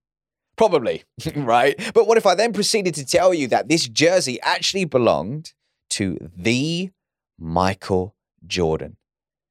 Probably, 0.58 1.04
right? 1.36 1.74
But 1.94 2.06
what 2.06 2.18
if 2.18 2.26
I 2.26 2.34
then 2.34 2.52
proceeded 2.52 2.94
to 2.96 3.06
tell 3.06 3.32
you 3.32 3.48
that 3.48 3.70
this 3.70 3.88
jersey 3.88 4.38
actually 4.42 4.84
belonged 4.84 5.54
to 5.90 6.18
the 6.36 6.90
Michael 7.38 8.14
Jordan 8.46 8.98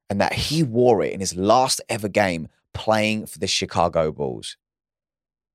and 0.07 0.21
that 0.21 0.33
he 0.33 0.61
wore 0.61 1.03
it 1.03 1.13
in 1.13 1.19
his 1.19 1.35
last 1.35 1.81
ever 1.89 2.09
game 2.09 2.47
playing 2.75 3.25
for 3.25 3.39
the 3.39 3.47
Chicago 3.47 4.11
Bulls? 4.11 4.55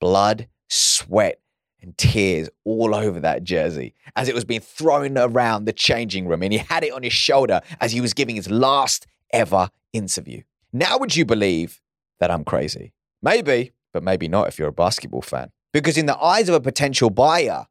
Blood, 0.00 0.48
sweat, 0.68 1.38
and 1.82 1.96
tears 1.96 2.48
all 2.64 2.94
over 2.94 3.20
that 3.20 3.44
jersey 3.44 3.94
as 4.16 4.28
it 4.28 4.34
was 4.34 4.44
being 4.44 4.60
thrown 4.60 5.16
around 5.16 5.64
the 5.64 5.72
changing 5.72 6.26
room. 6.26 6.42
And 6.42 6.52
he 6.52 6.58
had 6.58 6.84
it 6.84 6.92
on 6.92 7.02
his 7.02 7.12
shoulder 7.12 7.60
as 7.80 7.92
he 7.92 8.00
was 8.00 8.14
giving 8.14 8.36
his 8.36 8.50
last 8.50 9.06
ever 9.32 9.70
interview. 9.92 10.42
Now, 10.72 10.98
would 10.98 11.16
you 11.16 11.24
believe 11.24 11.80
that 12.20 12.30
I'm 12.30 12.44
crazy? 12.44 12.92
Maybe, 13.22 13.72
but 13.92 14.02
maybe 14.02 14.28
not 14.28 14.48
if 14.48 14.58
you're 14.58 14.68
a 14.68 14.72
basketball 14.72 15.22
fan. 15.22 15.50
Because 15.72 15.96
in 15.96 16.06
the 16.06 16.18
eyes 16.18 16.48
of 16.48 16.54
a 16.54 16.60
potential 16.60 17.10
buyer, 17.10 17.66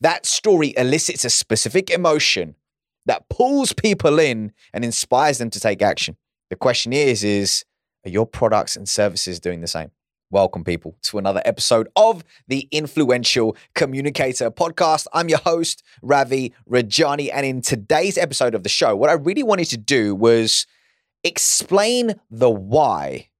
that 0.00 0.26
story 0.26 0.74
elicits 0.76 1.24
a 1.24 1.30
specific 1.30 1.90
emotion 1.90 2.54
that 3.06 3.28
pulls 3.28 3.72
people 3.72 4.18
in 4.18 4.52
and 4.72 4.84
inspires 4.84 5.38
them 5.38 5.50
to 5.50 5.60
take 5.60 5.82
action. 5.82 6.16
The 6.50 6.56
question 6.56 6.92
is, 6.92 7.24
is 7.24 7.64
are 8.04 8.10
your 8.10 8.26
products 8.26 8.76
and 8.76 8.88
services 8.88 9.40
doing 9.40 9.60
the 9.60 9.66
same? 9.66 9.90
Welcome, 10.30 10.62
people, 10.62 10.98
to 11.04 11.16
another 11.16 11.40
episode 11.46 11.88
of 11.96 12.22
the 12.48 12.68
Influential 12.70 13.56
Communicator 13.74 14.50
podcast. 14.50 15.06
I'm 15.14 15.30
your 15.30 15.38
host, 15.38 15.82
Ravi 16.02 16.52
Rajani. 16.70 17.30
And 17.32 17.46
in 17.46 17.62
today's 17.62 18.18
episode 18.18 18.54
of 18.54 18.62
the 18.62 18.68
show, 18.68 18.94
what 18.94 19.08
I 19.08 19.14
really 19.14 19.42
wanted 19.42 19.68
to 19.68 19.78
do 19.78 20.14
was 20.14 20.66
explain 21.24 22.20
the 22.30 22.50
why 22.50 23.30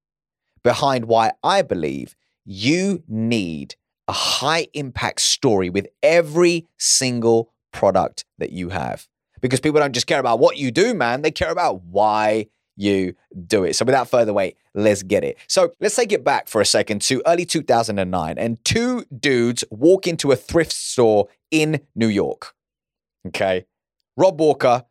behind 0.63 1.05
why 1.05 1.33
I 1.43 1.61
believe 1.61 2.17
you 2.47 3.03
need 3.07 3.75
a 4.09 4.13
high 4.13 4.69
impact 4.73 5.21
story 5.21 5.69
with 5.69 5.89
every 6.03 6.67
single 6.79 7.53
product 7.71 8.25
that 8.39 8.53
you 8.53 8.71
have. 8.71 9.07
Because 9.43 9.61
people 9.61 9.79
don't 9.79 9.93
just 9.93 10.07
care 10.07 10.21
about 10.21 10.39
what 10.39 10.57
you 10.57 10.71
do, 10.71 10.95
man, 10.95 11.21
they 11.21 11.33
care 11.33 11.53
about 11.53 11.83
why 11.83 12.47
you 12.79 13.15
do 13.47 13.65
it. 13.65 13.75
So 13.75 13.85
without 13.85 14.09
further 14.09 14.33
wait, 14.33 14.57
let's 14.75 15.03
get 15.03 15.25
it. 15.25 15.37
So 15.49 15.73
let's 15.81 15.97
take 15.97 16.13
it 16.13 16.25
back 16.25 16.49
for 16.49 16.61
a 16.61 16.67
second 16.67 17.03
to 17.03 17.23
early 17.27 17.45
2009 17.45 18.39
and 18.39 18.65
two 18.65 19.05
dudes 19.19 19.65
walk 19.71 20.07
into 20.07 20.31
a 20.31 20.37
thrift 20.37 20.73
store 20.73 21.29
in 21.51 21.81
New 21.95 22.09
York. 22.09 22.55
Okay. 23.27 23.67
Rob 24.17 24.41
Walker, 24.41 24.85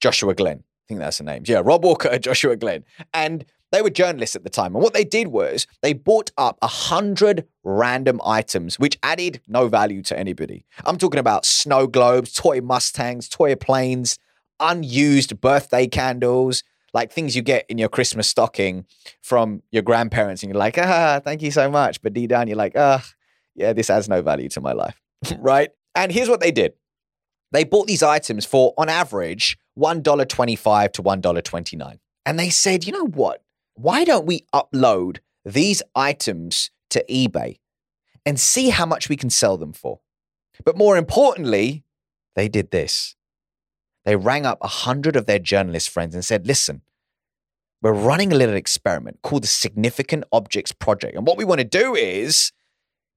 Joshua 0.00 0.34
Glenn. 0.34 0.58
I 0.58 0.84
think 0.88 1.00
that's 1.00 1.18
the 1.18 1.24
names. 1.24 1.48
Yeah, 1.48 1.62
Rob 1.64 1.84
Walker 1.84 2.08
and 2.08 2.22
Joshua 2.22 2.56
Glenn. 2.56 2.84
And 3.12 3.44
they 3.72 3.82
were 3.82 3.90
journalists 3.90 4.36
at 4.36 4.44
the 4.44 4.50
time. 4.50 4.76
And 4.76 4.82
what 4.84 4.94
they 4.94 5.02
did 5.04 5.28
was 5.28 5.66
they 5.82 5.94
bought 5.94 6.30
up 6.38 6.58
a 6.62 6.68
hundred 6.68 7.46
random 7.64 8.20
items, 8.24 8.78
which 8.78 8.96
added 9.02 9.40
no 9.48 9.66
value 9.66 10.02
to 10.02 10.16
anybody. 10.16 10.64
I'm 10.84 10.98
talking 10.98 11.18
about 11.18 11.44
snow 11.44 11.88
globes, 11.88 12.32
toy 12.32 12.60
Mustangs, 12.60 13.28
toy 13.28 13.56
planes, 13.56 14.18
unused 14.60 15.40
birthday 15.40 15.88
candles, 15.88 16.62
like 16.94 17.12
things 17.12 17.36
you 17.36 17.42
get 17.42 17.66
in 17.68 17.76
your 17.76 17.88
Christmas 17.88 18.28
stocking 18.28 18.86
from 19.20 19.62
your 19.70 19.82
grandparents, 19.82 20.42
and 20.42 20.50
you're 20.50 20.58
like, 20.58 20.78
ah, 20.78 21.20
thank 21.22 21.42
you 21.42 21.50
so 21.50 21.70
much. 21.70 22.00
But 22.00 22.14
deep 22.14 22.30
down, 22.30 22.46
you're 22.48 22.56
like, 22.56 22.72
ah, 22.76 23.04
yeah, 23.54 23.72
this 23.72 23.90
adds 23.90 24.08
no 24.08 24.22
value 24.22 24.48
to 24.50 24.60
my 24.60 24.72
life, 24.72 25.00
right? 25.38 25.70
And 25.94 26.10
here's 26.10 26.28
what 26.28 26.40
they 26.40 26.50
did 26.50 26.74
they 27.52 27.64
bought 27.64 27.86
these 27.86 28.02
items 28.02 28.44
for, 28.44 28.74
on 28.78 28.88
average, 28.88 29.58
$1.25 29.78 30.92
to 30.92 31.02
$1.29. 31.02 31.98
And 32.26 32.38
they 32.38 32.50
said, 32.50 32.84
you 32.84 32.92
know 32.92 33.06
what? 33.06 33.42
Why 33.74 34.04
don't 34.04 34.26
we 34.26 34.46
upload 34.52 35.18
these 35.44 35.82
items 35.94 36.70
to 36.90 37.04
eBay 37.08 37.58
and 38.26 38.40
see 38.40 38.70
how 38.70 38.86
much 38.86 39.08
we 39.08 39.16
can 39.16 39.30
sell 39.30 39.56
them 39.56 39.72
for? 39.72 40.00
But 40.64 40.76
more 40.76 40.96
importantly, 40.96 41.84
they 42.34 42.48
did 42.48 42.70
this 42.70 43.14
they 44.04 44.16
rang 44.16 44.46
up 44.46 44.58
a 44.60 44.68
hundred 44.68 45.16
of 45.16 45.26
their 45.26 45.38
journalist 45.38 45.88
friends 45.88 46.14
and 46.14 46.24
said, 46.24 46.46
listen, 46.46 46.82
we're 47.82 47.92
running 47.92 48.32
a 48.32 48.36
little 48.36 48.54
experiment 48.54 49.18
called 49.22 49.42
the 49.42 49.48
Significant 49.48 50.24
Objects 50.32 50.72
Project. 50.72 51.16
And 51.16 51.26
what 51.26 51.36
we 51.36 51.44
want 51.44 51.60
to 51.60 51.64
do 51.64 51.94
is, 51.94 52.52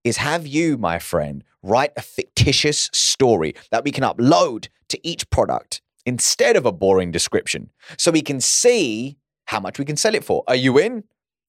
is 0.03 0.17
have 0.17 0.45
you, 0.45 0.77
my 0.77 0.99
friend, 0.99 1.43
write 1.63 1.91
a 1.97 2.01
fictitious 2.01 2.89
story 2.93 3.53
that 3.71 3.83
we 3.83 3.91
can 3.91 4.03
upload 4.03 4.67
to 4.89 5.07
each 5.07 5.29
product 5.29 5.81
instead 6.05 6.55
of 6.55 6.65
a 6.65 6.71
boring 6.71 7.11
description 7.11 7.69
so 7.97 8.11
we 8.11 8.21
can 8.21 8.39
see 8.39 9.17
how 9.45 9.59
much 9.59 9.79
we 9.79 9.85
can 9.85 9.97
sell 9.97 10.15
it 10.15 10.23
for. 10.23 10.43
Are 10.47 10.55
you 10.55 10.77
in? 10.77 11.03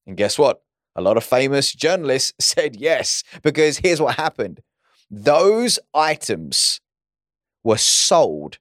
And 0.07 0.17
guess 0.17 0.39
what? 0.39 0.63
A 0.97 1.03
lot 1.03 1.17
of 1.17 1.25
famous 1.25 1.73
journalists 1.73 2.33
said 2.45 2.77
yes, 2.77 3.23
because 3.43 3.79
here's 3.79 4.01
what 4.01 4.17
happened 4.17 4.61
those 5.11 5.79
items 5.95 6.81
were 7.65 7.79
sold 7.79 8.59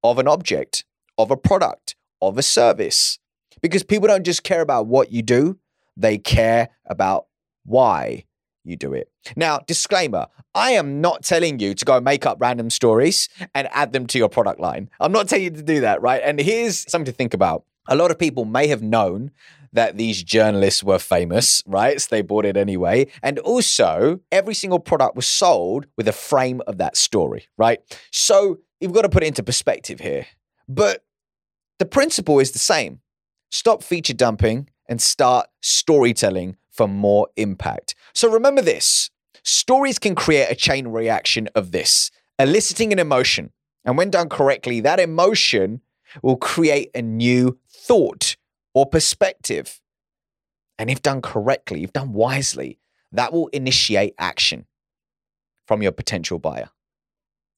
of 0.04 0.18
an 0.18 0.28
object, 0.28 0.84
of 1.16 1.30
a 1.30 1.36
product, 1.36 1.96
of 2.20 2.36
a 2.36 2.42
service. 2.42 3.18
Because 3.62 3.82
people 3.82 4.08
don't 4.08 4.24
just 4.24 4.42
care 4.42 4.60
about 4.60 4.86
what 4.86 5.10
you 5.10 5.22
do, 5.22 5.58
they 5.96 6.18
care 6.18 6.68
about 6.86 7.26
why 7.64 8.24
you 8.68 8.76
do 8.76 8.92
it. 8.92 9.10
Now, 9.36 9.58
disclaimer 9.66 10.26
I 10.54 10.72
am 10.72 11.00
not 11.00 11.22
telling 11.22 11.58
you 11.58 11.74
to 11.74 11.84
go 11.84 12.00
make 12.00 12.26
up 12.26 12.38
random 12.40 12.70
stories 12.70 13.28
and 13.54 13.68
add 13.72 13.92
them 13.92 14.06
to 14.08 14.18
your 14.18 14.28
product 14.28 14.60
line. 14.60 14.90
I'm 15.00 15.12
not 15.12 15.28
telling 15.28 15.44
you 15.44 15.50
to 15.50 15.62
do 15.62 15.80
that, 15.80 16.02
right? 16.02 16.20
And 16.24 16.40
here's 16.40 16.90
something 16.90 17.06
to 17.06 17.16
think 17.16 17.34
about. 17.34 17.64
A 17.86 17.96
lot 17.96 18.10
of 18.10 18.18
people 18.18 18.44
may 18.44 18.66
have 18.66 18.82
known 18.82 19.30
that 19.72 19.96
these 19.96 20.22
journalists 20.22 20.82
were 20.82 20.98
famous, 20.98 21.62
right? 21.66 22.00
So 22.00 22.08
they 22.10 22.22
bought 22.22 22.44
it 22.44 22.56
anyway. 22.56 23.06
And 23.22 23.38
also, 23.38 24.20
every 24.32 24.54
single 24.54 24.78
product 24.78 25.16
was 25.16 25.26
sold 25.26 25.86
with 25.96 26.08
a 26.08 26.12
frame 26.12 26.60
of 26.66 26.78
that 26.78 26.96
story, 26.96 27.48
right? 27.56 27.80
So 28.10 28.58
you've 28.80 28.92
got 28.92 29.02
to 29.02 29.08
put 29.08 29.22
it 29.22 29.26
into 29.26 29.42
perspective 29.42 30.00
here. 30.00 30.26
But 30.68 31.04
the 31.78 31.86
principle 31.86 32.40
is 32.40 32.52
the 32.52 32.58
same 32.58 33.00
stop 33.50 33.82
feature 33.82 34.14
dumping 34.14 34.68
and 34.88 35.00
start 35.00 35.46
storytelling 35.62 36.56
for 36.78 36.86
more 36.86 37.26
impact. 37.36 37.96
So 38.14 38.30
remember 38.30 38.62
this 38.62 39.10
stories 39.42 39.98
can 39.98 40.14
create 40.14 40.46
a 40.48 40.54
chain 40.54 40.86
reaction 40.86 41.48
of 41.56 41.72
this, 41.72 42.12
eliciting 42.38 42.92
an 42.92 43.00
emotion. 43.00 43.50
And 43.84 43.98
when 43.98 44.10
done 44.10 44.28
correctly, 44.28 44.80
that 44.80 45.00
emotion 45.00 45.80
will 46.22 46.36
create 46.36 46.90
a 46.94 47.02
new 47.02 47.58
thought 47.68 48.36
or 48.74 48.86
perspective. 48.86 49.80
And 50.78 50.88
if 50.88 51.02
done 51.02 51.20
correctly, 51.20 51.82
if 51.82 51.92
done 51.92 52.12
wisely, 52.12 52.78
that 53.10 53.32
will 53.32 53.48
initiate 53.48 54.14
action 54.16 54.66
from 55.66 55.82
your 55.82 55.92
potential 55.92 56.38
buyer. 56.38 56.70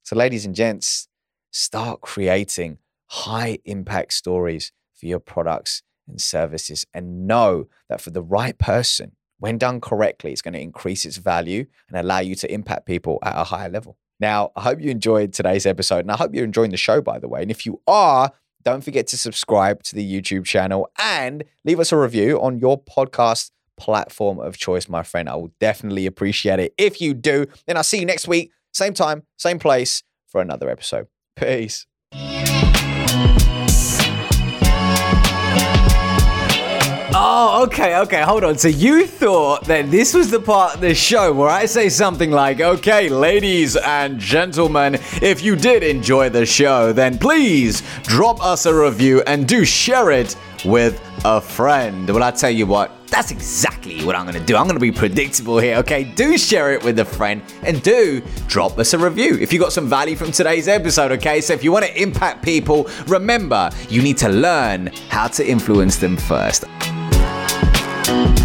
So, 0.03 0.17
ladies 0.17 0.47
and 0.47 0.55
gents, 0.55 1.09
start 1.51 2.01
creating 2.01 2.79
high 3.07 3.59
impact 3.67 4.15
stories 4.15 4.73
for 4.95 5.05
your 5.05 5.21
products 5.21 5.83
and 6.11 6.21
services 6.21 6.87
and 6.93 7.27
know 7.27 7.67
that 7.89 8.01
for 8.01 8.11
the 8.11 8.23
right 8.23 8.59
person, 8.59 9.13
when 9.39 9.59
done 9.59 9.81
correctly, 9.81 10.33
it's 10.33 10.43
going 10.43 10.55
to 10.55 10.61
increase 10.61 11.05
its 11.05 11.17
value 11.17 11.67
and 11.89 11.99
allow 11.99 12.19
you 12.19 12.35
to 12.37 12.53
impact 12.53 12.87
people 12.87 13.19
at 13.23 13.37
a 13.37 13.45
higher 13.45 13.71
level. 13.71 13.97
Now, 14.21 14.53
I 14.55 14.61
hope 14.63 14.81
you 14.81 14.91
enjoyed 14.91 15.33
today's 15.33 15.65
episode 15.65 16.01
and 16.01 16.13
I 16.13 16.17
hope 16.17 16.35
you're 16.35 16.45
enjoying 16.45 16.73
the 16.73 16.77
show, 16.77 17.01
by 17.01 17.19
the 17.19 17.29
way. 17.29 17.41
And 17.41 17.51
if 17.51 17.65
you 17.65 17.81
are, 17.87 18.31
don't 18.63 18.85
forget 18.85 19.07
to 19.09 19.17
subscribe 19.17 19.83
to 19.85 19.97
the 19.97 20.21
YouTube 20.21 20.45
channel 20.45 20.91
and 20.99 21.45
leave 21.65 21.81
us 21.81 21.93
a 21.93 21.97
review 21.97 22.41
on 22.41 22.59
your 22.59 22.83
podcast 22.83 23.51
platform 23.79 24.39
of 24.39 24.59
choice, 24.59 24.89
my 24.89 25.03
friend. 25.03 25.29
I 25.29 25.37
will 25.37 25.53
definitely 25.59 26.05
appreciate 26.05 26.61
it. 26.61 26.75
If 26.77 27.01
you 27.01 27.15
do, 27.15 27.47
then 27.67 27.79
I'll 27.79 27.83
see 27.83 27.99
you 27.99 28.07
next 28.07 28.29
week, 28.29 28.53
same 28.75 28.93
time, 28.93 29.23
same 29.39 29.59
place 29.59 30.03
for 30.29 30.43
another 30.43 30.69
episode. 30.69 31.07
Peace. 31.35 31.87
Okay, 37.65 37.97
okay, 37.99 38.23
hold 38.23 38.43
on. 38.43 38.57
So 38.57 38.69
you 38.69 39.07
thought 39.07 39.65
that 39.65 39.91
this 39.91 40.15
was 40.15 40.31
the 40.31 40.41
part 40.41 40.77
of 40.77 40.81
the 40.81 40.95
show 40.95 41.33
where 41.33 41.51
I 41.51 41.67
say 41.67 41.91
something 41.91 42.31
like, 42.31 42.61
okay, 42.61 43.11
ladies 43.11 43.77
and 43.77 44.19
gentlemen, 44.19 44.95
if 45.21 45.43
you 45.43 45.57
did 45.57 45.83
enjoy 45.83 46.31
the 46.31 46.47
show, 46.47 46.93
then 46.93 47.19
please 47.19 47.83
drop 48.05 48.43
us 48.43 48.65
a 48.65 48.75
review 48.75 49.23
and 49.27 49.47
do 49.47 49.65
share 49.65 50.11
it 50.11 50.37
with 50.65 51.01
a 51.25 51.41
friend. 51.41 52.09
Well, 52.09 52.23
I 52.23 52.31
tell 52.31 52.51
you 52.51 52.67
what, 52.67 52.93
that's 53.09 53.31
exactly 53.31 54.05
what 54.05 54.17
I'm 54.17 54.25
gonna 54.25 54.41
do. 54.41 54.57
I'm 54.57 54.67
gonna 54.67 54.81
be 54.81 54.93
predictable 54.93 55.59
here, 55.59 55.77
okay? 55.77 56.05
Do 56.05 56.39
share 56.39 56.73
it 56.73 56.83
with 56.83 56.99
a 56.99 57.05
friend 57.05 57.43
and 57.63 57.83
do 57.83 58.23
drop 58.47 58.79
us 58.79 58.95
a 58.95 58.99
review 58.99 59.37
if 59.39 59.53
you 59.53 59.59
got 59.59 59.73
some 59.73 59.87
value 59.87 60.17
from 60.17 60.33
today's 60.33 60.67
episode, 60.67 61.13
okay? 61.13 61.43
So 61.43 61.53
if 61.53 61.63
you 61.63 61.73
wanna 61.73 61.93
impact 61.95 62.43
people, 62.43 62.89
remember, 63.07 63.71
you 63.91 64.01
need 64.01 64.17
to 64.19 64.31
learn 64.31 64.87
how 65.09 65.29
to 65.29 65.47
influence 65.47 65.97
them 65.97 66.17
first. 66.17 66.65
You 68.11 68.40